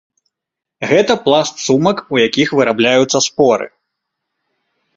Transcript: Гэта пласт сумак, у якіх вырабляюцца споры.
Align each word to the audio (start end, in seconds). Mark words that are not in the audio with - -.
Гэта 0.91 1.15
пласт 1.27 1.55
сумак, 1.65 1.97
у 2.15 2.21
якіх 2.27 2.47
вырабляюцца 2.63 3.17
споры. 3.29 3.65